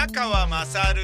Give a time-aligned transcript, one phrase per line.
[0.00, 1.02] 宮川まさる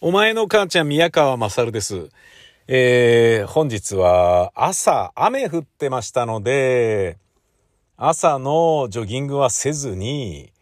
[0.00, 2.10] お前の母ちゃん宮川まさるです。
[2.68, 7.18] えー、本日は朝雨降ってましたので、
[7.96, 10.52] 朝のジョギングはせずに、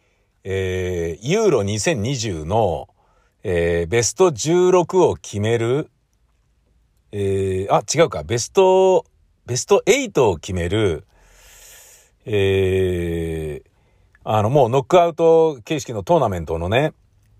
[0.43, 2.89] えー、ユーロ2020の、
[3.43, 5.91] えー、ベスト16を決める、
[7.11, 9.05] えー、あ、違うか、ベスト、
[9.45, 11.05] ベスト8を決める、
[12.25, 13.69] えー、
[14.23, 16.93] あの、もうノックアウト形式のトーナメントのね、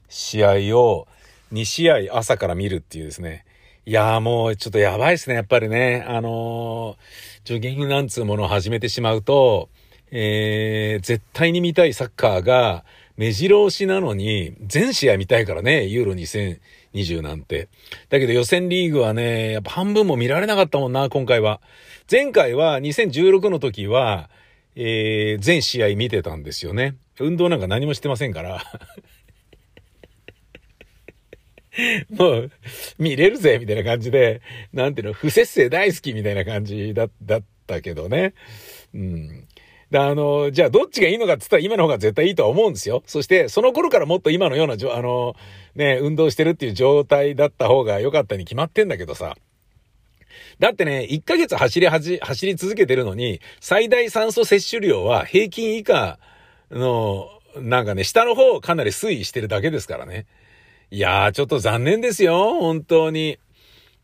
[0.09, 1.07] 試合を
[1.51, 3.45] 2試合朝から見るっていうですね。
[3.87, 6.03] いやーもうちょっとやばいですね、やっぱりね。
[6.07, 6.97] あのー、
[7.43, 9.69] ジョギングなんつうものを始めてしまうと、
[10.11, 12.83] えー、絶対に見たいサッカーが
[13.17, 17.69] 目白押しなのに、全試合見たいからね、ユーロ2020なんて。
[18.09, 21.61] だけど予選リーグはね、やっぱ半分も見られなかったもんな、今回は。
[22.11, 24.29] 前回は2016の時は、
[24.75, 26.97] えー、全試合見てたんですよね。
[27.19, 28.61] 運動なんか何もしてませんから。
[32.09, 32.51] もう、
[32.97, 34.41] 見れるぜ、みたいな感じで、
[34.73, 38.33] なんていうの、不節制大好きみたいな感じだ、だったけどね。
[38.93, 39.47] うん。
[39.91, 43.03] で、あの、じゃあどっちがいいのかって言ったら今の方が絶対いいとは思うんですよ。
[43.05, 45.35] そして、その頃からもっと今のような、あの、
[45.75, 49.37] ね、運動してるっていう状態だった方が良かったに決まってんだけどさ。
[50.59, 56.19] だってね、1ヶ月走りはじ、走り続けてるのに、最大酸素摂取量は平均以下
[56.71, 60.25] の、なんかね、下の方かなり推移してるだけですからね。
[60.91, 63.39] いやー、ちょっと残念ですよ、本当に。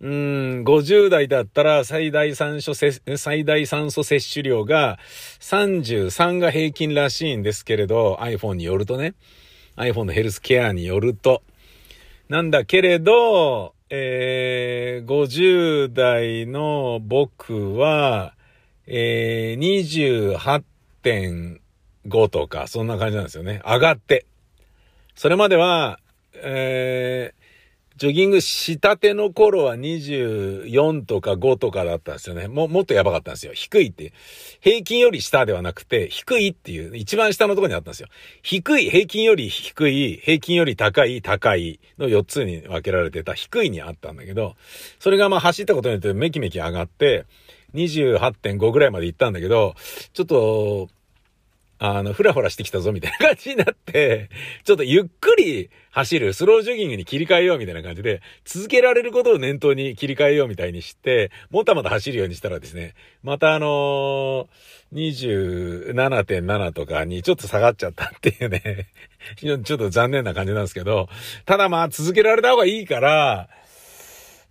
[0.02, 4.98] うん、50代だったら最大酸素最大酸素摂取量が
[5.40, 9.14] 33が平均らしいんですけれど、iPhone によるとね。
[9.76, 11.44] iPhone のヘルスケアによると。
[12.30, 18.36] なんだけれど、えー、50代の僕は、
[18.88, 20.61] えー、
[22.06, 23.61] 28.5とか、そんな感じなんですよね。
[23.66, 24.26] 上がって。
[25.14, 25.99] それまでは、
[26.36, 27.41] えー、
[28.02, 32.48] ジョギングしたての頃は24とか5とかだったんですよね。
[32.48, 33.54] も、もっとやばかったんですよ。
[33.54, 34.12] 低いって。
[34.60, 38.08] 平均より下ではなくて、低いっていう、一番下のところにあったんですよ。
[38.42, 44.56] 低い、平均より低い、平均より高い、高いの4つに分けられてた低いにあったんだけど、
[44.98, 47.28] それがまあ走ったことによってめきめき上がって、
[47.76, 49.76] 28.5ぐらいまで行ったんだけど、
[50.14, 50.90] ちょっと、
[51.83, 54.30] あの、ふらふらしてきたぞみたいな感じになって、
[54.65, 62.93] ちょっとゆっくり走る、スロージョギングに切り替えようみたいな感じで、続けられることを念頭に切り替えようみたいにして、もたもた走るようにしたらですね、
[63.23, 68.87] またあのー、27.7とかにちょっと下がっちゃったっていうね、
[69.42, 71.09] ちょっと残念な感じなんですけど、
[71.48, 73.49] ただまあ続けられた方がいいから、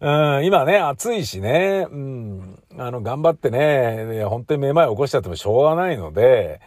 [0.00, 6.60] うん、今ね、暑いしね、うん、あの、頑張ってね、本当にめまい起こしちゃってもしょうがないので、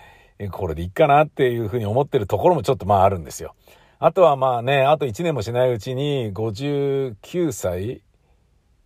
[0.52, 3.56] これでいいかなっていうふうに思ってるところもちょっとまああるんですよ。
[4.00, 8.02] あとはまあね、あと1年もしないうちに59歳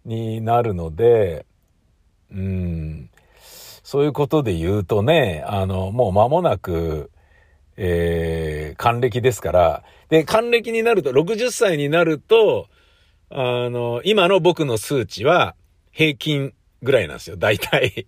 [0.06, 1.46] になるので、
[2.32, 3.10] うん、
[3.84, 7.10] そういうことで言うとね、あの、もう間もなく、
[7.78, 12.68] えー、還暦ですから、で、還暦になると、60歳になると、
[13.30, 15.56] あの、今の僕の数値は
[15.92, 18.06] 平均ぐらいなんですよ、大体。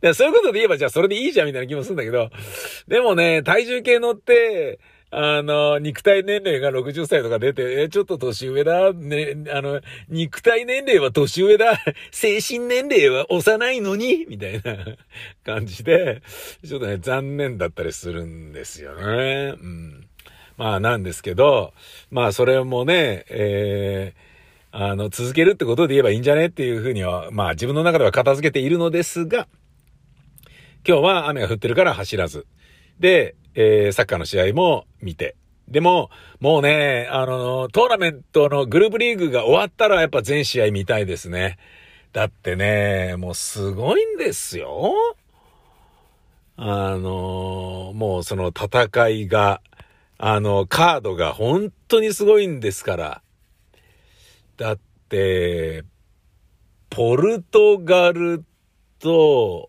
[0.00, 2.30] だそういうことで言えば、じゃあそれでいいじゃんみたいな気もするんだけど、
[2.88, 4.78] でもね、体重計乗って、
[5.10, 11.78] あの、肉体年齢が60歳とか出て、え、ちょっと年上だ、ね、あの、肉体年齢は年上だ、
[12.10, 14.76] 精神年齢は幼いのに、みたいな
[15.44, 16.22] 感じで、
[16.66, 19.54] ちょっとね、残念だったりするんですよね。
[19.58, 20.06] うん。
[20.56, 21.72] まあ、なんですけど、
[22.10, 29.46] まあ、それもね、えー、あの、続けるってことで言えばいいんじゃねっていうふうには、まあ、自分の中では片付けているのですが、
[30.88, 32.46] 今日は雨が降ってるから走らず。
[33.00, 35.34] で、えー、サッカーの試合も見て。
[35.66, 41.58] でも、もうね、あの、トーナメントのグループリーグが終わったらやっぱ全試合見たいですね。
[42.12, 44.94] だってね、もうすごいんですよ。
[46.56, 49.60] あの、もうその戦いが、
[50.18, 53.22] あの、カードが本当にすごいんですから。
[54.56, 54.78] だっ
[55.08, 55.82] て、
[56.90, 58.44] ポルトガル
[59.00, 59.68] と、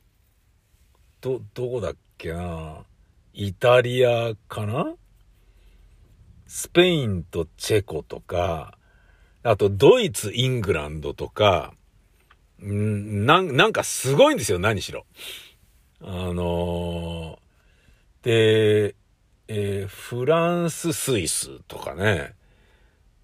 [1.21, 2.83] ど、どこだっけな？
[3.33, 4.95] イタリアかな？
[6.45, 8.77] スペインとチェコとか、
[9.43, 11.73] あとドイツ、イングランドとか、
[12.63, 15.05] んなん、なんかすごいんですよ、何しろ。
[16.01, 18.95] あのー、で、
[19.47, 22.33] えー、フランス、スイスとかね。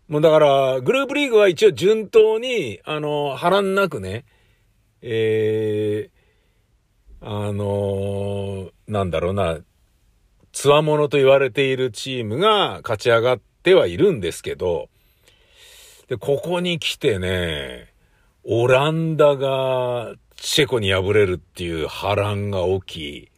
[0.07, 4.25] もうだから、グループリーグは一応順当に、あのー、波乱なくね、
[5.01, 6.22] えー、
[7.25, 9.57] あのー、なんだろうな、
[10.51, 14.89] つわものと言われているチームが勝ち上がってはいるんですけど、
[16.09, 17.93] で、ここに来てね、
[18.43, 23.31] オランダがチェコに敗れるっていう波乱が起き、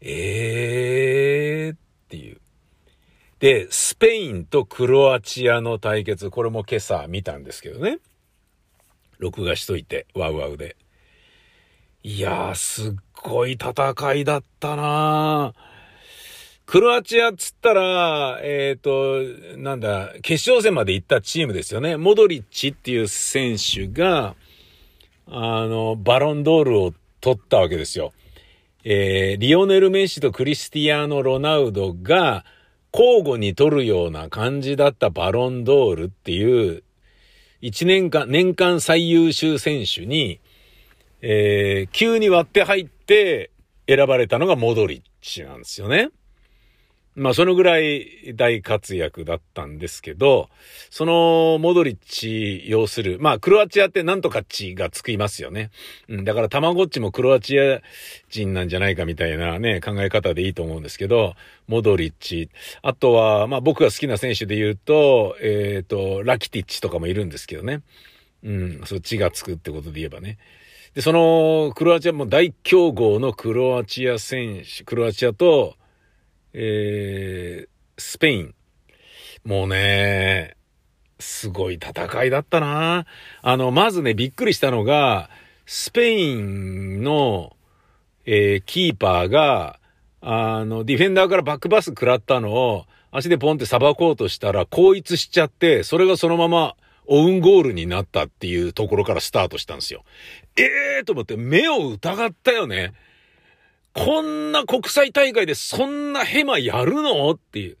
[0.00, 1.78] えーっ
[2.08, 2.40] ていう。
[3.38, 7.98] で、スペインとクロアチアの対決、これも今朝見たんですけどね。
[9.18, 10.76] 録画しといて、ワウワウで。
[12.02, 15.52] いやー、すっごい戦いだったな
[16.64, 21.98] クロアチアっつったら、えっ、ー、と、なんだ、決勝戦まで行ったチームですよね。
[21.98, 24.34] モドリッチっていう選手が、
[25.26, 28.12] あの、バロンドールを取ったわけですよ。
[28.84, 32.46] えー、リオネル・メッシとクリスティアーノ・ロナウドが
[32.94, 36.82] 交互に取るような感じだったバロンドールっていう、
[37.60, 40.40] 一年間、年間最優秀選手に、
[41.22, 43.50] えー、急に割って入って
[43.88, 46.10] 選ばれたのがモドリッチなんですよね。
[47.16, 50.48] まあ、そのぐらい大活躍だったんですけど、
[50.90, 55.70] そのモドリッチ要する、まあ、クロアチアってなんとかチがつきますよね。
[56.08, 57.82] うん、だから、たまごっちもクロアチア
[58.30, 61.34] 人なんじゃないかみたいなね、考え方でいいと思うんですけど、
[61.66, 62.48] モドリッチ。
[62.80, 67.82] あとは、まあ、僕が好きな選手で言うと、えっ、ー、と、ラキティッチとかもいるんですけどね。
[68.44, 70.38] うん、そっちがつくってことで言えばね。
[70.94, 75.76] で、その、クロアチアも大強豪のクロアチア選手、クロアチアと、
[76.52, 78.54] えー、スペイン。
[79.44, 80.56] もうね、
[81.20, 83.06] すごい戦いだったな
[83.42, 85.30] あの、まずね、びっくりしたのが、
[85.64, 87.56] スペインの、
[88.26, 89.78] えー、キーパーが、
[90.20, 96.74] あの、ディフェンダーからバックパス食らったのを、足でポンってさばこうとしたら、後逸しちゃって、それがそのまま、
[97.12, 100.04] オウンゴールになったっていうところからスタートしたんですよ。
[100.56, 100.62] え
[100.98, 102.94] えー、と思って目を疑ったよね。
[103.92, 107.28] こんな国際大会でそんなヘマやるの？
[107.32, 107.76] っていう。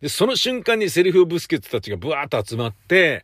[0.00, 3.22] で、その瞬間にセリフをブスケツたちがブワーッと集まって、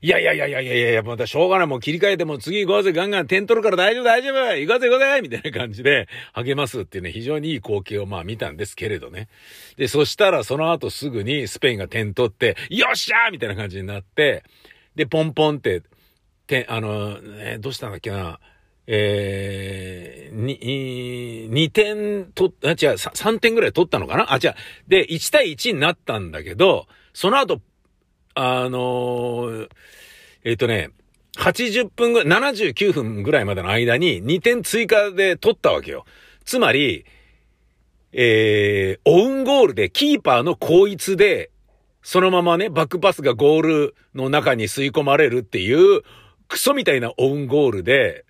[0.00, 9.28] いやいやいやいやいやいや、またしょうがない、もう切り替えても次行こうぜ、ガンガン点取るから大丈夫大丈夫行こうぜ行こうぜみたいな感じで励ますっていうね、非常にいい光景をまあ見たんですけれどね。
[9.76, 14.44] で、そしたらその後すぐにスペインが点取って、よっしゃーみたいな感じになって、
[14.94, 15.82] で、ポンポンって、
[16.46, 18.38] て、あの、え、どうしたんだっけな、
[18.86, 24.54] えー、に、2点と、あ、違う、3点ぐらい取ったのかなあ、違う。
[24.88, 27.60] で、1対1になったんだけど、その後、
[28.34, 29.68] あのー、
[30.44, 30.90] えっ、ー、とね、
[31.38, 36.04] 80分ぐらい、79分ぐらいまでの間に2点追加で取ったわけよ。
[36.44, 37.06] つまり、
[38.12, 41.50] えー、オウンゴールでキーパーの後逸で、
[42.04, 46.02] そのままね、バックパスがゴールの中に吸い込まれるっていう、
[46.48, 48.26] クソみたいなオウンゴールで、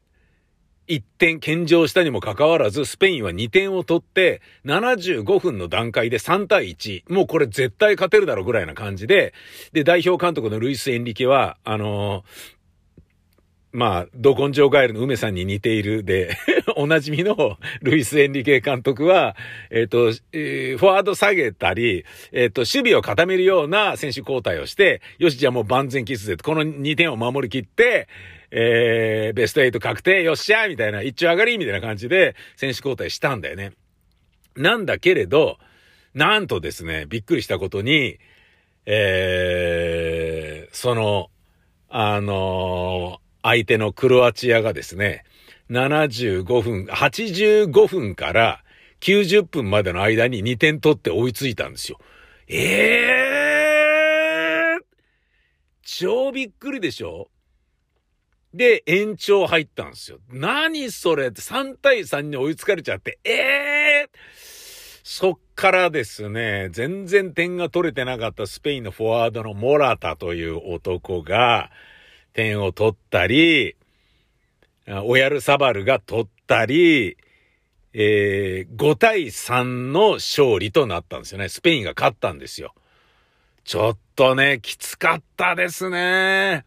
[0.86, 7.12] 1点献上したにもかかわらず、スペインは2点を取って、75分の段階で3対1。
[7.12, 9.34] もうこれ絶対勝てるだろうぐらいな感じで、
[9.72, 12.24] で、代表監督のルイス・エンリケは、あのー、
[13.74, 16.36] まあ、ド根性ガエルの梅さんに似ているで
[16.76, 19.34] おなじみのルイス・エンリケ監督は、
[19.68, 28.06] えっ、ー、と、えー、フォワード下げたり、えっ、ー、と、守備を固めるような選手交代をして、よし、じゃあもう万全キスで、この2点を守りきって、
[28.52, 33.72] えー、ベスト8確定、よっしゃみたいな、一丁上がりみたいな感じで選手交代したんだよね。
[34.54, 35.58] なんだけれど、
[36.14, 38.20] なんとですね、びっくりしたことに、
[38.86, 41.28] えー、その、
[41.88, 45.22] あのー、相手のクロアチアがですね、
[45.70, 48.64] 75分、85分から
[49.00, 51.98] 90分までの間に2点取って追いついたんですよ。
[52.48, 52.56] え
[54.76, 54.84] えー、
[55.82, 57.28] 超びっくりでしょ？
[58.54, 60.20] で、延長入ったんですよ。
[60.30, 63.32] 何それって3対3に追いつかれちゃって、え
[64.04, 64.18] えー、
[65.02, 71.70] そっからですね、全然点が取れてなかったスペインのフォワードのモラタという男が
[72.34, 73.76] 点を取ったり、
[74.86, 77.16] オヤルサバルが取ったり、
[77.94, 81.48] えー、5対3の勝利となったんですよね。
[81.48, 82.74] スペインが勝ったんですよ。
[83.64, 86.64] ちょっとね、きつかったですね。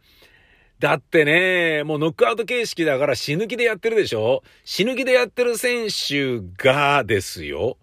[0.80, 4.44] だってね、もうノックアウト形式だから死ぬ気でやってるでしょ？
[4.64, 7.78] 死ぬ気でやってる選手がですよ。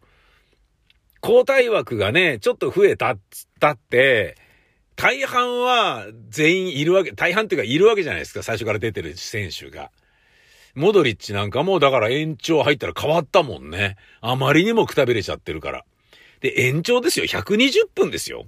[1.22, 4.36] 交代枠がね、ちょっと増えたっつったって、
[4.96, 9.90] 大半は全員いるわけ、大半っていうかいるわけじゃないですか、最初から出てる選手が。
[10.74, 13.96] モドリッチなんかもだから延長入ったら変わったもんね。
[14.20, 15.84] あまりにもくたびれちゃってるから。
[16.40, 17.26] で、延長ですよ。
[17.26, 18.46] 120分ですよ。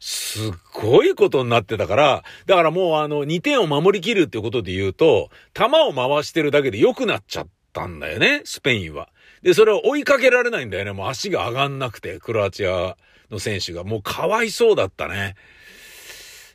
[0.00, 9.08] すっごいことになってたから、だからもうあの2点を守りきるってことで言うと、球を回してるだけで良くなっちゃったんだよね、スペインは。
[9.42, 10.92] で、それを追いかけられないんだよね。
[10.92, 12.96] もう足が上がんなくて、クロアチア
[13.30, 13.84] の選手が。
[13.84, 15.34] もうかわいそうだったね。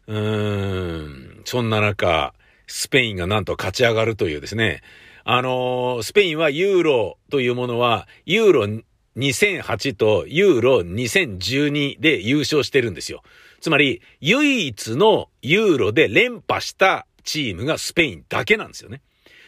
[0.08, 1.42] うーん。
[1.46, 2.34] そんな中、
[2.68, 4.82] スペインがなんと勝ち上がるというですね。
[5.24, 8.66] あのー、スペインはユーロというものは、ユーロ
[9.18, 13.24] 2008とユーロ2012で優勝してるんですよ。
[13.60, 19.02] つまり、唯一のユーロで連覇したチームがスペインだけなんですよね。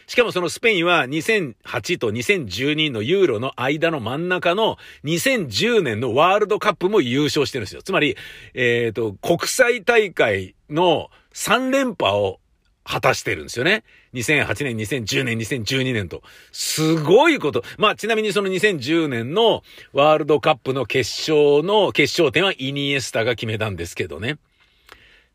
[0.06, 7.82] しかもそのスペインは2008と2012のユーロの間の真ん中の2010年のワールドカップも優勝してるんですよ。
[7.82, 8.16] つまり、
[8.54, 12.40] えっ、ー、と、国際大会の3連覇を
[12.84, 13.82] 果たしてるんですよね。
[14.12, 16.22] 2008年、2010年、2012年と。
[16.52, 17.64] すごいこと。
[17.78, 24.38] まあ、ちなみにその2010年のワールドカップの決勝の決勝点はイニエスタが決めたんですけどね。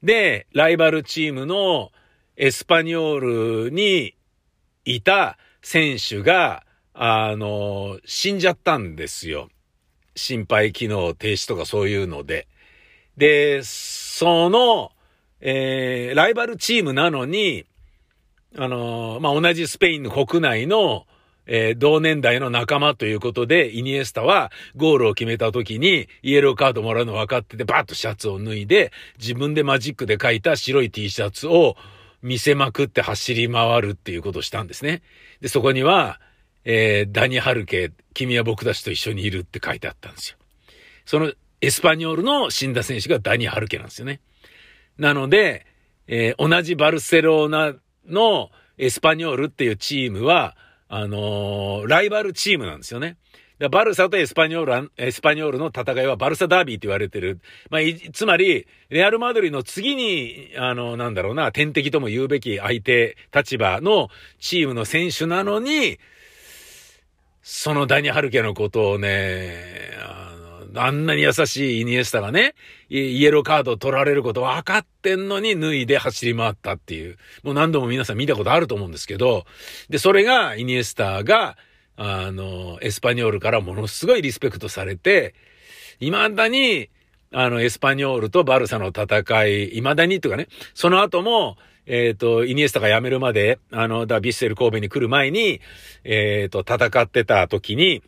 [0.03, 1.91] で、ライバルチームの
[2.37, 4.13] エスパニョールに
[4.85, 9.49] いた選手が、あの、死んじゃったんですよ。
[10.15, 12.47] 心肺機能停止とかそういうので。
[13.17, 14.91] で、その、
[15.41, 17.65] えー、ライバルチームなのに、
[18.57, 21.05] あの、まあ、同じスペインの国内の、
[21.45, 31.75] えー、同年代の仲間ということで、イニエスタはゴールを決めた時にイエローカードもらうの分かってて、バッとシャツを脱いで、自分でマジックで書いた白い T シャツを
[32.21, 35.01] 見せまくって走り回るっていうことをしたんですね。
[35.41, 36.19] で、そこには、
[36.65, 40.37] えー、ダニ・ハルケ、君は僕たちと一緒にいるって書いてあったんですよ。
[41.05, 44.21] そのエスパニョールの死んだ選手がダニ・ハルケなんですよね。
[44.97, 45.65] なので、
[46.07, 47.73] えー、同じバルセロナ
[48.05, 50.55] のエスパニョールっていうチームは、
[50.87, 53.17] あのー、ライバルチームなんですよね。
[53.67, 57.41] バルサとエスパニョール、エスパニョールの戦いはバルサダービーって言われてる。
[57.69, 57.81] まあ、
[58.13, 64.07] つまり、レアルマドリーの次に、あの、なんだろうな、天敵とも言うべき相手立場の
[64.39, 65.99] チームの選手なのに、
[67.41, 69.89] そのダニ・ハルケのことをね、
[70.75, 72.53] あんなに優しいイニエスタがね、
[72.89, 79.45] イエローカードを取られること分かってんのに脱いで走り回ったっていう、もう何度も皆さん見たことあると思うんですけど、
[79.89, 81.57] で、それがイニエスタが、
[82.01, 85.35] あの、エスパニョールからものすごいリスペクトされて、
[85.99, 86.89] 未だに、
[87.33, 95.59] あの、エスパニョールとバルサの戦い、未だにっていうかね、その後も、えっ、ー、と、イニエスタが辞めるまで、あの、ダビッセル神戸に来る前に、
[96.05, 98.01] えっ、ー、と、戦ってた時に、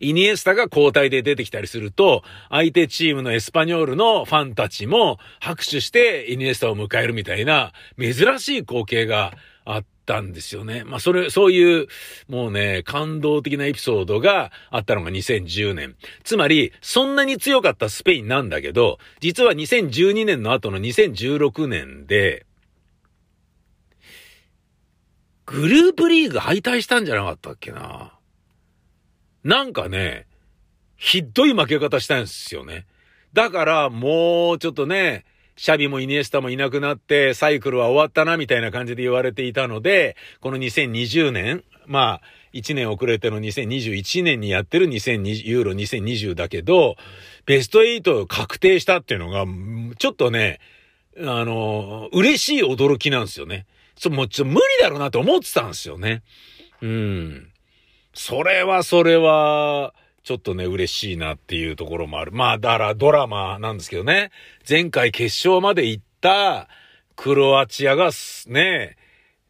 [0.00, 10.82] イニエスタが交代で出てきたりすると、相手チームのエスパニョールのファンたちも拍手してイニエスタを迎えるみたいな珍しい光景があったんですよね。
[10.84, 11.86] まあ、それ、そういう、
[12.28, 15.94] もうね、感動的なエピソードがあったのが2010年。
[16.24, 22.44] つまり、そんなに強かったスペインなんだけど、実は2012年の後の2016年で、
[25.46, 28.12] グループリーグ敗退したんじゃなかったっけな。
[29.44, 30.26] なんかね、
[30.96, 32.86] ひどい負け方したんですよね。
[33.32, 35.24] だからもうちょっとね、
[35.60, 42.20] シャビもイニエスタもいなくなってサイクルは終わったなみたいな感じで言われていたので、この2020年、まあ、
[42.54, 46.96] 1年遅れての2021年にやってる2020、ユーロ2020だけど、
[47.44, 49.44] ベスト8確定したっていうのが、
[49.98, 50.60] ちょっとね、
[51.18, 53.66] あの、嬉しい驚きなんですよね。
[53.96, 56.22] そもうちょっと無理だろうなと思ってたんですよね。
[56.80, 57.50] うん。
[58.14, 62.32] それはそれは、ちょっとね、嬉しいなっていうところもある。
[62.32, 64.30] まあ、だからドラマなんですけどね。
[64.68, 66.68] 前回決勝まで行った
[67.16, 68.10] クロアチアが
[68.46, 68.96] ね、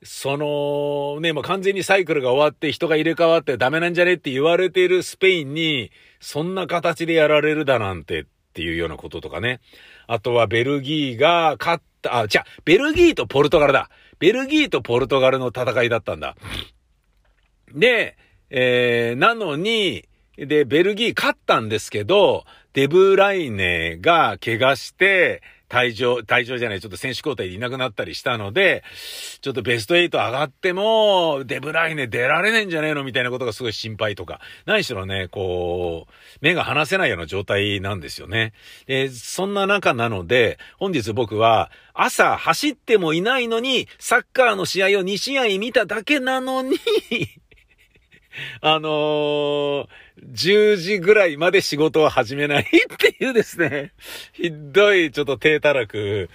[0.02, 8.24] その、ね、もう完全にサイクルが終わって人が入れ替わってダメなんじゃねって言われているスペインに、そんな形でやられるだなんてっ
[8.54, 9.60] ていうようなこととかね。
[10.06, 13.90] あとはベルギーが勝った、あ、じゃベルギーとポルトガルだ。
[14.18, 16.36] ベルギーとポルトガルの戦いだったんだ。
[17.74, 18.16] で、
[18.50, 20.08] えー、なのに、
[20.46, 28.82] で、ベルギー勝ったんですけど、デブライネが怪我して、退場、退場じゃない、ちょっと選手交代でいなくなったりしたので、
[29.40, 38.52] ちょっとベスト8上がっても、デブライネ出られないんじゃねえのみたいなことがすごい心配とか、何しろね、こう、目が離せないような状態なんですよね。
[38.86, 46.78] で、そんな中なので、本日僕は、朝走ってもいないのに、サッカーの試合を2試合見ただけなのに
[48.60, 49.88] あのー、
[50.26, 52.66] 10時ぐらいまで仕事を始めないっ
[52.98, 53.92] ていうですね、
[54.32, 56.28] ひどいちょっと低たらく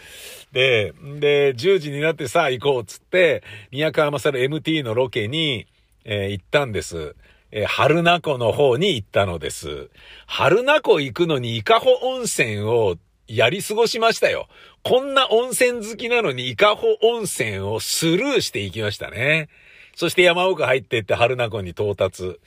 [0.52, 5.68] で、で、10時になってさあ行こうっつって、宮川勝 MT のロケに、
[6.06, 7.16] えー、行ったんです。
[7.52, 9.90] えー、春名湖の方に行ったのです。
[10.26, 14.48] 春名湖行くのに伊香保温泉をやり過ごしましたよ。
[14.84, 19.50] こんな温泉好きなのに伊香保温泉をスルーしていきましたね。
[19.96, 22.40] そして山奥入ってって春名湖に到達。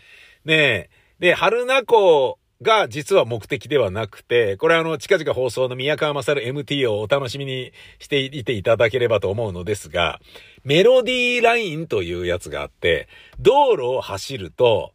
[0.45, 0.98] ねえ。
[1.21, 10.21] で、春名湖が実は目的ではなくて、これあの、近々放送の宮川勝 MT をお楽しみにしていていただければと思うのですが、
[10.63, 13.09] メロディーラインというやつがあって、
[13.41, 14.93] 道路を走ると、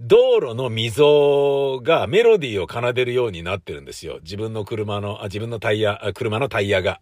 [0.00, 4.18] 道路の溝がメロディーを奏でるようになってるんですよ。
[4.22, 7.00] 自分の車の、あ自分のタイヤ、車のタイヤが。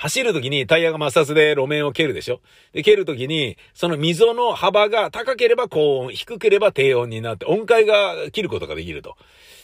[0.00, 2.40] 走るときにタイヤが摩擦で路面を蹴るでしょ？
[2.72, 9.16] で、蹴るときに、その溝の幅が高ければ高音、低ければ低音になって音階が切ることができると。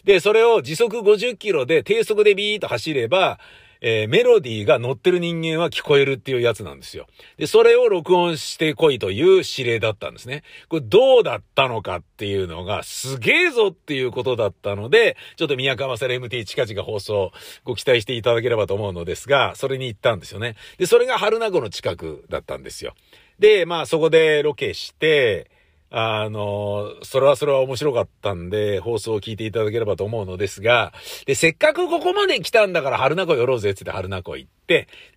[0.05, 3.41] で、それを時速50キロで低速でビーッと走れば、
[3.81, 7.07] えー、メロディーが乗ってる人間は聞こえるっていうやつなんですよ。
[7.37, 10.43] で、それを録音してこいという指令だったんですね。
[10.69, 17.33] これどうだったのかっていうのがすげえぞっていうことだったので、ちょっと宮川セレ MT 近々放送
[17.65, 20.57] ご期待していただければと思うのですが、それに行ったんですよね。
[20.79, 22.95] で、それが春名湖の近くだったんですよ。
[23.39, 25.51] で、まあそこでロケして、
[25.91, 30.93] あの、それはそれは面白かったんで、放送を聞いていただければと思うのですが、
[31.27, 34.56] で、せっかくここまで来たんだから春名湖寄ろうぜってって春名湖行って、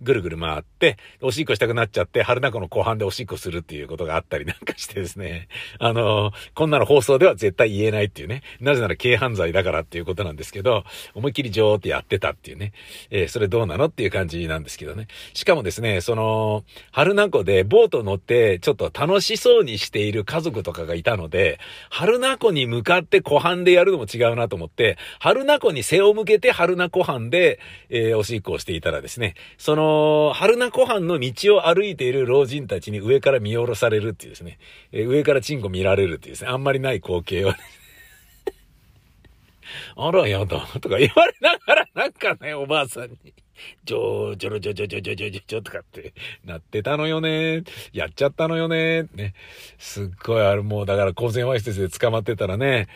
[0.01, 5.47] ぐるぐる回って、おしっこしたくなっちゃって、春名湖の後半でおしっこするっていうことがあったり なんかしてですね、
[5.79, 12.73] あの、こんなの放送では絶対言えないっていうね、なぜなら軽犯罪だからっていうことなんですけど、思いっきりーってやってたっていうね、
[13.09, 15.07] えー、それどうなのっていう感じなんですけどね。
[15.33, 34.59] しかもですね、その、春名湖でボート乗って、ちょっと楽しそうにしている家族とかがいたので、春名湖に向かって湖畔でやるのも違うなと思って、春名湖に背を向けて春名湖畔で、えー、おしっこをしていたらですね、その、春名湖畔の道を歩いている老人たちに上から見下ろされるっていうですね、
[34.91, 37.57] え、上からチンコ見られるっていうですね、あんまりない光景を、ね、
[39.95, 43.17] あらやだ、とか言われながら、なんかね、おばあさんに。
[43.83, 46.13] ジョー、ジョロジョジョジョジョジョジョとかって
[46.45, 47.63] なってたのよね。
[47.93, 49.03] やっちゃったのよね。
[49.15, 49.33] ね。
[49.77, 52.87] すっごいあれもうだから公然わいせつで捕まってたらね、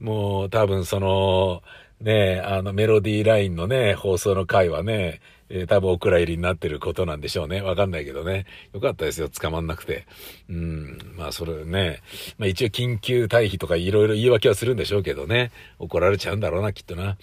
[0.00, 1.62] もう多分その、
[2.00, 7.60] ね、あのメロディーラインのね、放送の回はね、えー、多分お蔵入りになってることなんでしょうね。
[7.60, 8.46] わかんないけどね。
[8.72, 9.28] よかったですよ。
[9.28, 10.06] 捕まんなくて。
[10.48, 10.98] うん。
[11.16, 12.00] まあそれね。
[12.38, 15.50] まあ一応緊急退避とかいろいろ言い訳はするんでしょうけどね。
[15.78, 17.18] 怒られちゃうんだろうな、きっとな。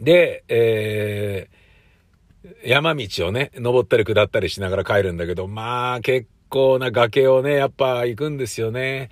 [0.00, 9.10] で、えー、山道をね、登ったり下ったりしながら帰るんだけど、まあ結構な崖をね、やっぱ行くんですよね。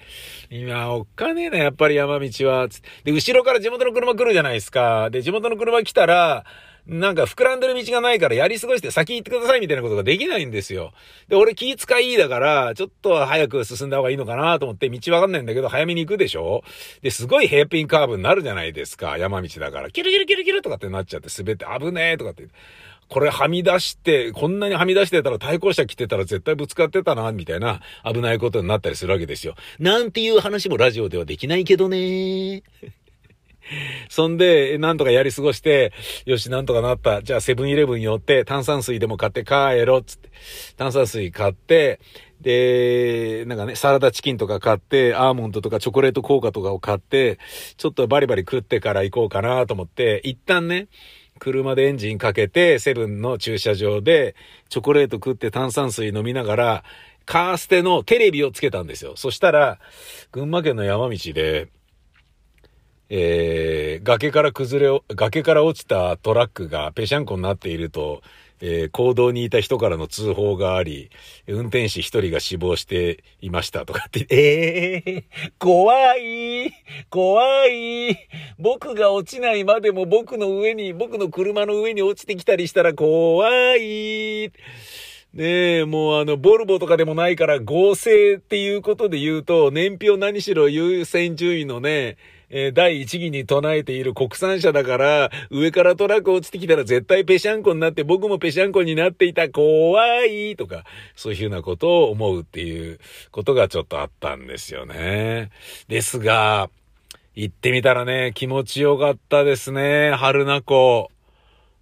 [0.50, 2.68] 今、おっかねえな、やっぱり山道は。
[3.04, 5.11] で、後ろから地元の車来るじゃないですか。
[5.11, 6.44] で、地元の車来たら、
[6.88, 10.92] なんか膨らんでる道がないからやり過ごして先行ってくださいみたいなことができないんですよ。
[11.29, 16.62] で、俺気使いだから、ちょっと早く進んだ方がいいのかなと思って道わかんないんだけど早めに行くでしょ？
[17.03, 19.18] で、すごいヘアピンカーブになるじゃないですか。
[19.18, 19.90] 山道だから。
[19.90, 22.48] キルキルキルキルとかってなっちゃって滑って危ねえとかって。
[23.11, 29.55] これはみ出して、こんなにはみ出してたら対向車来てたら絶対ぶつかってたな、みたいな危ないことになったりするわけですよ。
[29.79, 32.62] なんていう話もラジオではできないけどね。
[34.09, 35.92] そんで、なんとかやり過ごして、
[36.24, 37.22] よし、なんとかなった。
[37.22, 40.31] じゃあ、セブンイレブン寄って、炭酸水でも買って帰ろ、つって。
[40.76, 42.00] 炭酸水買って、
[42.40, 47.38] で、なんかね、サラダチキンとか買って、アーモンドとかチョコレート効果とかを買って、
[47.76, 50.88] ちょっとバリバリ食ってから行こうかなと思って、一旦ね、
[51.38, 54.35] 車でエンジンかけて、セブンの駐車場で、
[54.68, 56.85] チョコレート食って炭酸水飲みながら、
[57.24, 59.12] カーステのテレビをつけたんですよ。
[59.16, 59.78] そしたら、
[60.33, 61.68] 群馬県の山道で、
[63.11, 68.23] えー、崖から崩れ、崖から落ちたトラックがぺしゃんこになっていると、
[68.61, 71.11] えー、行動にいた人からの通報があり、
[71.47, 76.73] 運転手一人が死亡していましたとかって、ええー、怖い。
[77.09, 78.29] 怖い。
[78.59, 84.53] 僕が落ちないまでも僕の上に、僕の車の上に落ちてきたりしたら怖い。
[85.35, 92.16] ねえ、もうあの、ボルボとかでもないから合成っていうことで言うと、燃費を何しろ優先順位のね、
[92.50, 100.84] えー、第一義に唱えている国産車だから、上からトラック落ちてきたら絶対ペシャンコになって僕もペシャンコになっていた怖いとか、
[101.14, 102.98] そういうふうなことを思うっていう
[103.30, 105.50] ことがちょっとあったんですよね。
[105.88, 106.70] ですが、
[107.34, 111.11] 行ってみたらね、気持ちよかったですね、春名湖。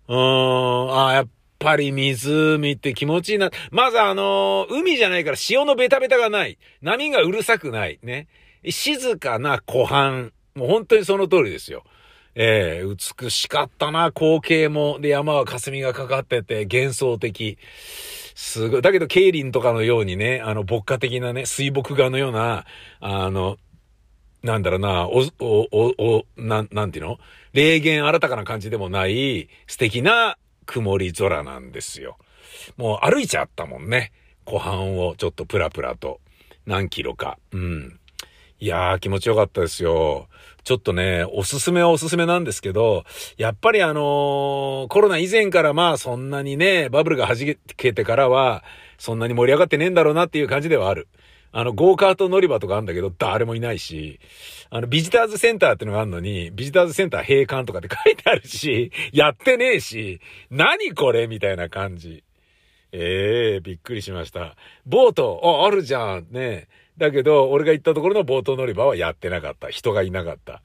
[0.08, 3.50] うーん、あやっぱり湖って気持ちいいな。
[3.70, 6.58] まずあのー、海じゃないから潮のベタベタがない。
[6.82, 7.98] 波がうるさくない。
[8.02, 8.28] ね。
[8.68, 10.32] 静かな湖畔。
[10.56, 11.84] もう本当にその通りですよ。
[12.34, 14.98] ええー、美しかったな、光景も。
[15.00, 17.56] で、山は霞がかかってて、幻想的。
[18.34, 18.82] すごい。
[18.82, 22.66] だけど、ケイリンとかのようにね、あの、牧歌的なね、水墨画のような、
[23.00, 23.56] あの、
[24.42, 27.18] なんだろうな、お、お、お、お、なん、なんていうの？
[27.54, 32.18] 霊言新たかな感じでもない、素敵な曇り空なんですよ。
[32.76, 34.12] もう歩いちゃったもんね。
[34.44, 36.20] 湖畔をちょっとプラプラと。
[36.66, 37.38] 何キロか。
[37.52, 37.98] うん。
[38.58, 40.28] いやー気持ちよかったですよ。
[40.64, 43.04] ちょっとね、おすすめはおすすめなんですけど、
[43.36, 48.64] やっぱりあのー、コロナ以前からまあそんなにね、バブルが弾けてからは、
[48.98, 51.08] そんなに盛り上がってねえんだろうなっていう感じではある。
[51.52, 54.20] あの、ゴーカート乗り場とかあるんだけど、誰もいないし、
[54.68, 62.24] あの、ビジターズセンターってのがあるのに、ビジターズセンター閉館とかって書いてあるし、 やってねえし、何これみたいな感じ。
[62.92, 64.56] ええー、びっくりしました。
[64.86, 69.68] ボート、あ、あるじゃん、ねだけど、俺が行ったところのボート乗り場はやってなかった。
[69.68, 70.62] 人がいなかった。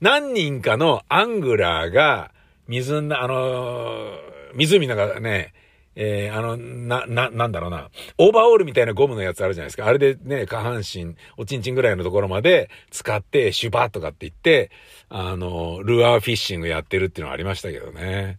[0.00, 2.30] 何人かのアングラーが、
[2.68, 5.52] 水な、あのー、湖の中ね、
[5.96, 7.90] えー、あの、な、な、なんだろうな。
[8.18, 9.86] オーバーオールみたいなゴムのやつあるじゃないですか。
[9.86, 14.70] あれでね、下半身、おちんちんぐらいのところまで使って、シュバーとかって言って、
[15.08, 18.38] あの、ルアーフィッシングやってるっていうのはありましたけどね。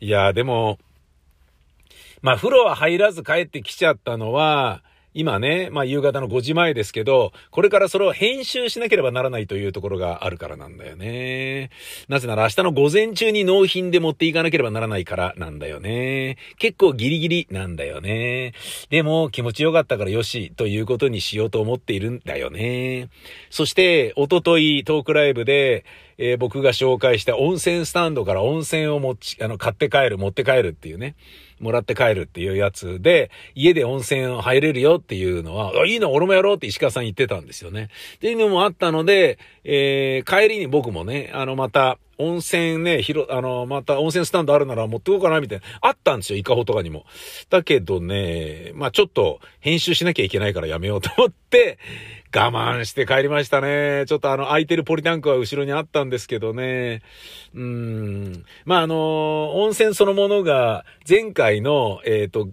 [0.00, 0.78] いや、でも、
[2.20, 4.82] まあ、風呂は入らず帰ってきちゃったのは、
[5.16, 11.70] 今ね、まあ夕方の5時前ですけど、これからそれを編集しなければならないというところがあるからなんだよね。
[12.08, 16.36] なぜなら明日の午前中に納品で持っていかなければならないからなんだよね。
[16.58, 18.52] 結構ギリギリなんだよね。
[18.90, 23.08] でも気持ちよかったからよしということにしようと思っているんだよね。
[23.48, 25.86] そして、おとといトークライブで、
[26.18, 31.14] えー、僕が紹介した温泉スタンドから温泉を持ち、あの、買って帰る、持って帰るっていうね。
[31.60, 37.88] もらって帰るっていうやつで、家で温泉入れるよっていうのは、いいの、俺もやろうって石川さん言ってたんですよね。
[38.16, 45.64] っていうのもあったので、えー、帰りに僕もね、あの、また、温泉ね、広、あの、また温泉スタンドあるなら持ってこうかな、みたいな。
[45.82, 47.04] あったんですよ、イカホとかにも。
[47.50, 51.78] だけどね、まあちょっと編集しなきゃいけないからやめようと思って、
[52.36, 54.04] 我慢して帰りましたね。
[54.06, 57.00] ちょっとあの、空いてるポリタンクは後ろにあったんですけどね。
[57.54, 58.44] うん。
[58.66, 62.50] まああの、温泉そのものが、前回の、えっ、ー、と、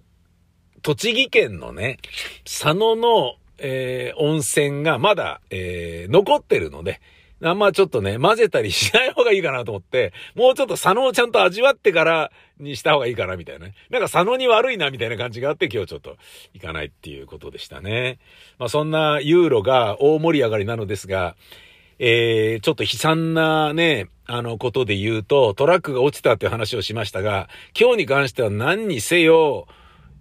[0.80, 1.98] 栃木県のね、
[2.44, 7.00] 佐野の、えー、温泉がまだ、えー、残ってるので、
[7.48, 13.74] あんまちょっとね、混ぜたりしない方がいいかなと思って、もうちょっと佐野をちゃんと味わってからにした方がいいかなみたいなね。
[13.90, 16.16] なんか佐野に悪いなみたいな感じがあって今日ちょっと
[16.54, 18.18] 行かないっていうことでしたね。
[18.58, 21.36] まあそんなユーロが大盛り上がりなのですが、
[21.98, 29.66] えー、ちょっと悲惨なね、あのことで言うと、トラックが落ちたっていう話をしましたが、今日に関しては何にせよ、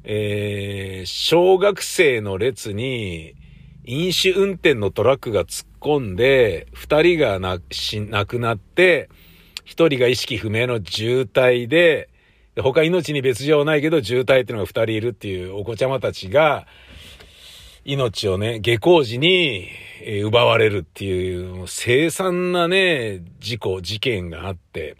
[0.03, 3.35] えー、小学生の列に、
[3.85, 9.09] 飲酒運転のトラックが突っ込んで、二人がな、し、亡くなって、
[9.65, 12.09] 一人が意識不明の重体で、
[12.55, 16.65] 他命に別状ないけど重体っていうのが二人いるっていうお子ちゃまたちが、
[17.83, 19.67] 命をね、下校時に、
[20.05, 24.95] え奪われるっていう、凄惨なね、事故、事件があって、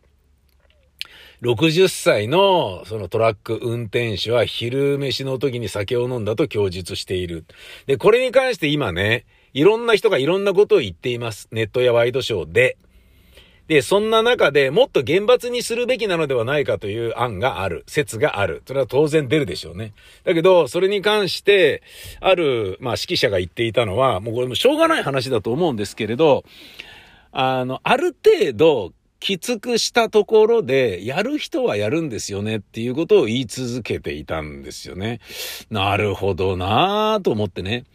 [1.43, 7.43] 60歳のそのトラック運転手は昼飯の時に酒を飲んだと供述している。
[7.86, 11.49] で、これに関して今ね、いろんな人がいろんなことを言っています。
[11.51, 12.77] ネットやワイドショーで。
[13.67, 18.63] で、そんな中でもっと厳罰にするべきなのではないかという案がある、説がある。
[18.65, 19.91] それは当然出るでしょうね。
[20.23, 21.84] だけど、それに関して、
[22.21, 26.45] ある、まあ指揮者が言っていたのは、もうこれもしょうがない話だと思うんですけれど、
[27.34, 35.21] あの、ある程度、きつくしたところで、やる人はやるんですよねっていうことを言い続けていたんですよね。
[35.71, 37.86] なるほどなぁと思ってね。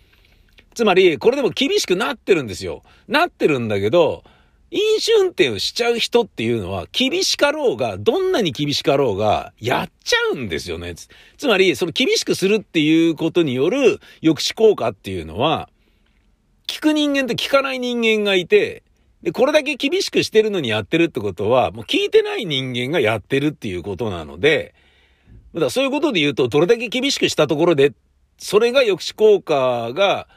[0.73, 2.83] つまり、これでも厳しくなってるんですよ。
[3.09, 4.25] なってるんだけど、
[4.71, 10.95] 飲酒運転をしちゃう人っていうのは、厳しかろうが、どんなに厳しかろうが、やっちゃうんですよね。
[11.37, 15.69] つまり、その厳しくするっていうことによる抑止効果っていうのは、
[16.67, 18.83] 聞く人間と聞かない人間がいて、
[19.23, 24.75] で、これだけ厳しくしてるのにやってるってことは、もう聞いてない人間がやってるっていうことなので、
[25.55, 27.93] だからそういうことで言うと、どれだけ厳しくしたところで、
[28.39, 30.29] それが抑止効果が、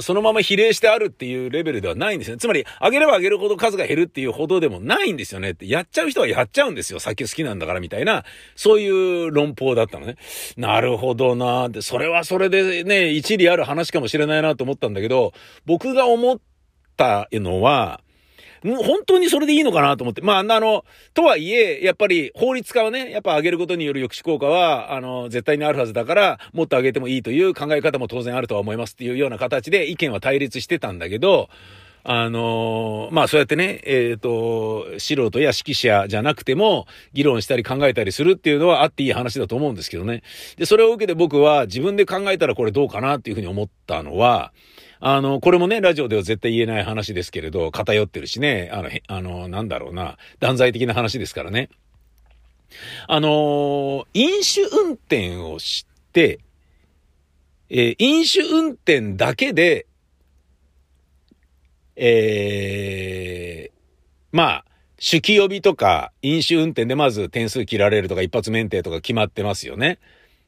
[0.00, 2.40] そのまま比例してあるっていうレベルではないんですよね。
[2.40, 5.68] つまり、上げれば上げるほど数が減るっていうほどでもないんですよねって。
[5.68, 6.98] やっちゃう人はやっちゃうんですよ。
[6.98, 8.24] 酒好きなんだからみたいな、
[8.54, 10.16] そういう論法だったのね。
[10.56, 15.34] なるほどなって、それはそれでね、一理ある話かもしれないなと思ったんだけど、
[15.66, 16.40] 僕が思っ
[16.96, 18.00] たのは、
[18.74, 20.22] 本当にそれでいいのかなと思って。
[20.22, 31.48] まあ、あの、とはいえ、やっぱり法律家はね、やっぱ上げることによる抑止効果は、あの、絶対にあるはずだから、もっと上げてもいいという考え方も当然あるとは思いますっていうような形で意見は対立してたんだけど、
[32.08, 40.22] あのまあそうやってね、えっ、ー、と、素人や指揮者じゃなくても議論したり考えたりするっていうのはあっていい話だと思うんですけどね。
[40.56, 44.52] で、それを受けて僕は自分で考えたらこれどうかなっていうふうに思ったのは、
[45.08, 51.68] あの、これもね、ラジオでは絶対言えない話ですけれど、偏ってるしね、あの、あの、なんだろうな、断罪的な話ですからね。
[53.06, 56.40] あの、飲酒運転をして、
[57.70, 59.86] えー、飲酒運転だけで、
[61.94, 64.64] えー、まあ、
[64.98, 70.00] 酒気帯びとか飲酒運転でまず点数切られるとか一発免停とか決まってますよね。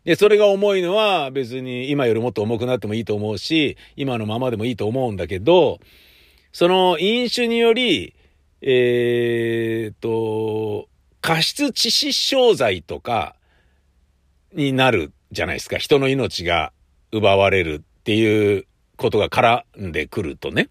[0.09, 5.81] で、それが重いのは別に今よりもっと重くなってもいいと思うし、今のままでもいいと思うんだけど、
[6.51, 8.15] その飲酒により、
[8.63, 10.89] えー、と、
[11.21, 13.37] 過失致死傷罪とか
[14.55, 15.77] になるじゃないですか。
[15.77, 16.73] 人の命が
[17.13, 18.65] 奪われるっていう
[18.97, 20.71] ことが絡んでくるとね。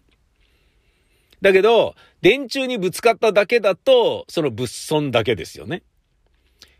[1.42, 5.84] だけど、電柱にぶつかっただけだと、その物損だけですよね。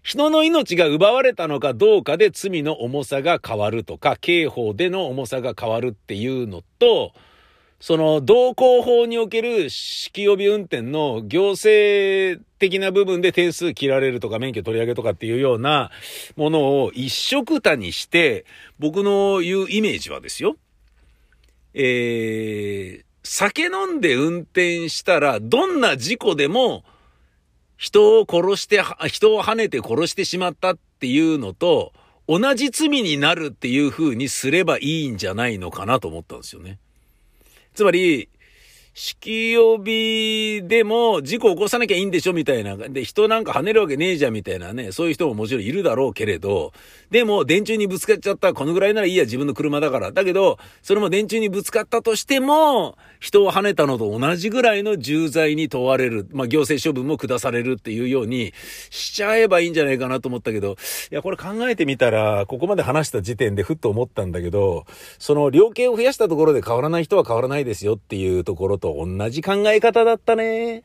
[0.03, 7.13] 人の命が奪われたのかどうかで罪の重さが変わるとか、刑法での重さが変わるっていうのと、
[7.81, 15.93] その道交法における式帯運転の行政的な部分で点数切られるとか免許取り上げとかっていうような
[16.35, 18.47] ものを一色たにして、
[18.79, 20.57] 僕の言うイメージはですよ。
[21.75, 26.83] えー、酒飲んで運転したらどんな事故でも
[27.79, 31.93] 人を殺して、人を跳ねて殺してしまったっていうのと
[32.27, 36.79] 同じ罪になるっていう風にすればいいんじゃないのかなと思ったんですよね。
[37.75, 38.29] つまり、
[39.01, 42.77] 式帯でも事故起こさなきゃいいんでしょみたいな。
[42.77, 44.91] で、人なんか跳ねるわけねえじゃんみたいなね。
[44.91, 46.73] そういう人ももちろんいるだろうけれど、
[47.13, 50.11] でも電柱にぶつかっちゃったらこのぐらいならいいや自分の車だから。
[50.11, 56.27] だけど、それも電柱にぶつかったとしても、人を跳ねたのと同じぐらいの重罪に問われる。
[56.33, 58.53] まあ、行政処分も下されるっていうように
[58.91, 60.73] しちゃえばいいんじゃないかなと思ったけど、
[61.13, 64.87] いや、これ考えてみたら、ここまで話した時点でふっと思ったんだけど、
[65.21, 70.85] その量刑を増やしたところで変わらない人は変わらないですよっていうところとと同じ考え方だったね。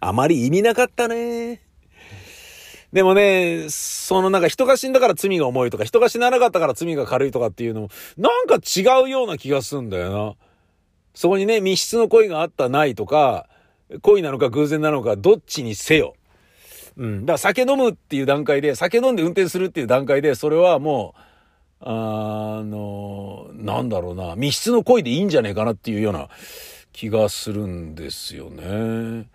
[0.00, 1.62] あまり意味なかったね。
[2.92, 10.34] でもね、そのなんか人が死んだから罪が重いとか、人が死ななかったから罪が軽いとかっていうのも、なんか違うような気がすんだよな。
[11.14, 13.48] そこにね、密室の恋があったないとか、
[14.02, 16.14] 恋なのか偶然なのか、どっちにせよ。
[16.96, 17.20] うん。
[17.20, 21.20] だから酒飲むっていう段階で、酒飲んで運転するっていう段階で、それはもう、
[21.80, 26.28] あの、なんだろうな、密室の恋でいいんじゃねえかなっていうような
[26.92, 29.28] 気がするんですよね。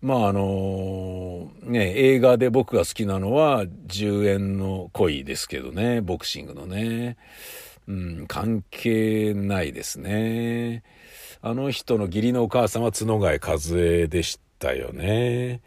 [0.00, 7.16] まああのね、映画で僕が好きなのは10円の恋ですけどね、ボクシングのね。
[7.88, 10.82] うん、関係ないですね。
[11.40, 14.42] あの人の義理のお母さんは角貝和恵でした
[14.74, 15.60] よね。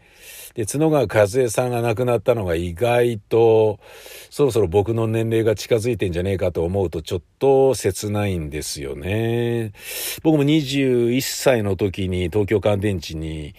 [0.56, 3.78] で、角川和恵さんが亡くなったのが意外と、
[4.30, 9.72] そろそろ僕の年齢が近づいてんじゃねえかと思うとちょっと切ないんですよね。
[10.22, 13.54] 僕も21歳の時に東京乾電池に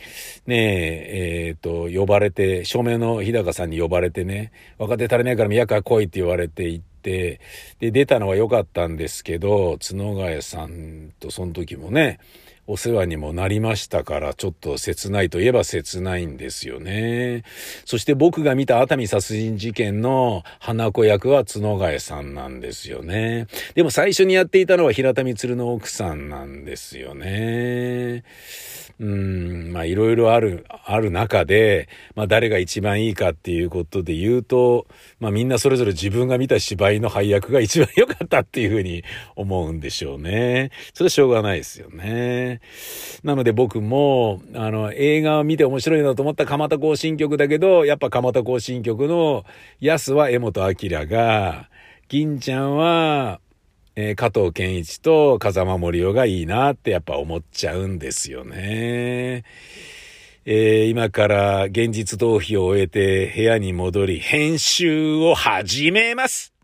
[0.47, 7.39] ねえ、っ、ー、と、呼ばれて、照明の日高さんに呼ばれてね、若手足りないから宮川来いって言われて行って、
[7.80, 12.19] で、出たのは良かったんですけど、角川さんとその時もね、
[12.67, 17.43] お世話にもなりましたから、ちょっと切ないといえば切ないんですよね。
[17.86, 23.47] そして僕が見た熱海殺人事件の花子役は角替さんなんですよね。
[23.75, 28.23] でも最初にやっていたのは平田光の奥さんなんですよね。
[28.99, 34.88] うん、まあいろいろある、ある中で、まあ誰が一番いいかっていうことで言うと、
[35.19, 39.03] まあみんなそれぞれ自分が見た芝居の配役が一番良かったっていうふうに
[39.36, 40.71] 思うんでしょうね。
[40.95, 42.57] それはしょうがないですよね。
[43.24, 49.46] なので僕も、あの、映画を見て面白いなと思った蒲田行進曲だけど、やっぱ蒲田行進曲の
[49.80, 51.70] 安は江本明が、
[52.10, 53.39] 銀ちゃんは、
[53.96, 59.43] えー、加藤健一と風間森夫がいいなってやっぱ思っちゃうんですよね。
[60.50, 66.57] えー、今から現実逃避を終えて部屋に戻り編集を始めます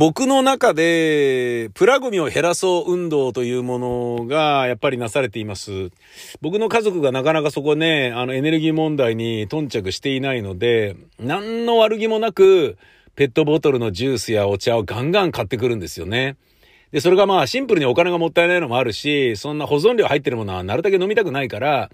[0.00, 5.90] 僕の中で、プラゴミを減らそう運動というものが、やっぱりなされています。
[6.40, 12.78] 僕の家族がなかなかそこね、あの、エネルギー問題に頓着していないので、何の悪気もなく、
[13.14, 16.38] ペットボトルのジュースやお茶をガンガン買ってくるんですよね。
[16.92, 21.90] で、それがまあ、シンプルにお金がもったいないのもあるし、そんな保存料入ってるものはなるだけ飲みたくないから、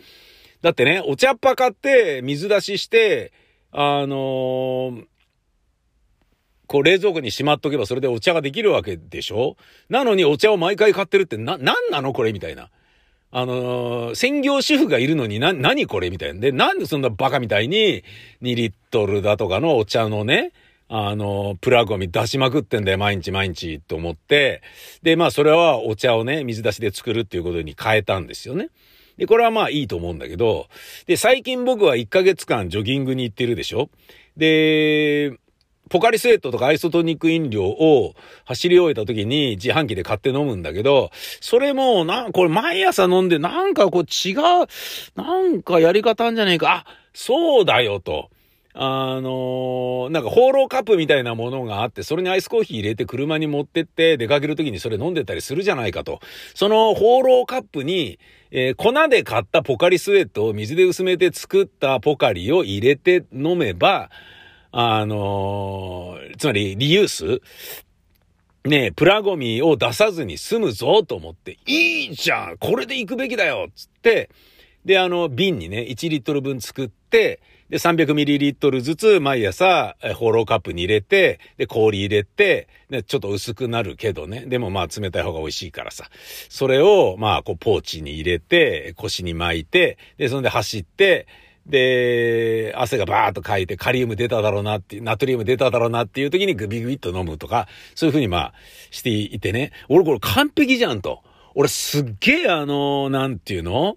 [0.62, 3.32] だってね、お茶っ葉買って、水出しして、
[3.72, 5.06] あのー
[6.66, 9.56] こう冷蔵庫にしまっとけばそれでお茶ができるわけでしょ？
[9.88, 12.70] なのにお茶を毎回買ってるってな、なんなのこれみたいな。
[13.32, 16.40] あのー、専業主婦がいるのにな、何これみたいな。
[16.40, 18.04] で、なんでそんなバカみたいに
[18.40, 20.52] 2リットルだとかのお茶のね、
[20.88, 24.62] あの、プラゴミ出しまくってんだよ、毎日毎日と思って。
[25.02, 28.68] で、まあそれはお茶をね、水出しで作るっていうことに変えたんですよね。
[29.18, 30.68] で、これはまあいいと思うんだけど、
[31.06, 33.90] で、最近僕は1ヶ月間ジョギングに行ってるでしょ？
[34.36, 35.32] で、
[35.88, 44.66] ポカリスエットとかアイソトニック飲料を走り終えた時に自販機で買って飲むんだけど、それも、な、これ毎朝飲んでなんかこう違う、
[45.14, 48.30] なんかやり方んじゃねえか、あ、そうだよと。
[48.78, 56.20] あのー、なんか放浪カップみたいなものがあって、それにアイスコーヒー入れて車に持ってって出かける時にそれ飲んでたりするじゃないかと。
[56.54, 58.18] その放浪カップに、
[58.50, 64.10] えー、粉で買ったポカリスエットを水で薄めて作ったポカリを入れて飲めば、
[64.72, 67.40] あのー、つまりリユース？
[68.64, 74.28] ねえ、プラゴミを出さずに済むぞと思って、いいじゃんこれで行くべきだよつって、
[74.84, 84.46] で、あの、瓶にね、1リットル分作って、で、300ミリリットルずつ毎朝、ホーローカップに入れて、で、氷入れて、で、ちょっと薄くなるけどね。
[84.46, 86.08] でもまあ冷たい方が美味しいからさ。
[86.48, 91.26] それを、まあ、こう、ポーチに入れて、腰に巻いて、で、そんで走って、
[91.66, 98.54] で、汗がバーっとかいてカリウム出ただろうなっていう、ナトリウム出ただろうなっていう時にグビグビっと飲むとか、そういうふうにまあ
[98.90, 99.72] していてね。
[99.88, 101.22] 俺これ完璧じゃんと。
[101.54, 103.96] 俺すっげえあの、なんていうの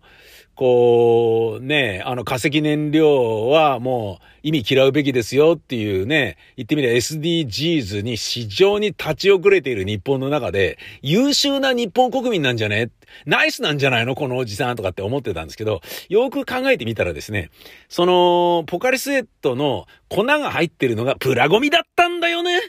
[0.60, 12.92] こう、ね、あの化石燃料はもう意味嫌うべきですよっていうね、言ってみれば SDGs に非常に立ち遅れている日本の中で、優秀な日本国民なんじゃね？
[13.26, 14.16] ナイスなんじゃないの？
[14.16, 17.52] このおじさんとかって思ってたんですけど、よく考えてみたらですね、
[17.88, 22.60] その、ポカリスエットの粉が入ってるのがプラゴミだったんだよね。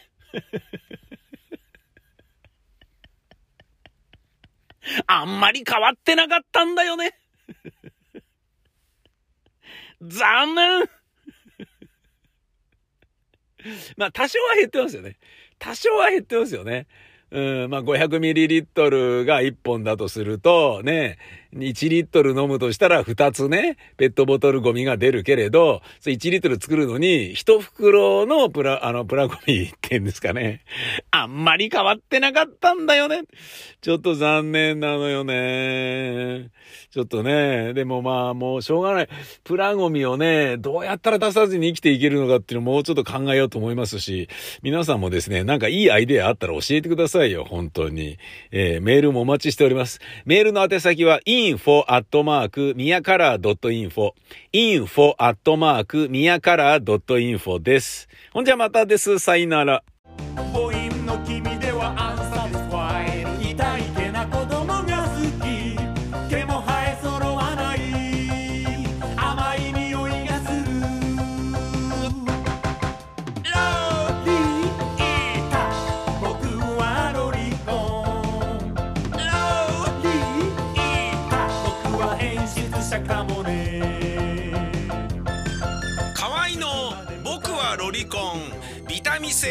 [5.09, 7.16] あんまり変わってなかったんだよね。
[10.00, 10.88] 残念
[13.96, 15.16] まあ、多少は減ってますよね。
[15.58, 16.86] 多少は減ってますよね。
[17.30, 21.18] うん、まあ、500ml が1本だとすると、ね、
[21.54, 30.62] 1リットル飲むとしたら2つね、ペットボトルゴミが出るけれど、それ1リットル作るのに、1袋のプラ、あの、プラゴミって言うんですかね。
[31.10, 33.22] あんまり変わってなかったんだよね。
[33.80, 36.50] ちょっと残念なのよね。
[36.90, 39.08] ちょっとね、でもまあもうしょうがない。
[39.44, 44.28] プラゴミをね、どうやったら出さずに生きていけるのかっていうのをもうちょっと考えようと思いますし、
[44.62, 48.18] 皆さんもですね、なんかいいアイデアあったら教えてくださいよ、本当に。
[48.50, 50.00] えー、メールもお待ちしております。
[50.24, 54.12] メールの宛先はアットマークミヤカラー .info
[54.53, 58.09] info アットマークミヤカラー .info です。
[58.33, 59.18] ほんじゃまたです。
[59.18, 59.83] さいなら。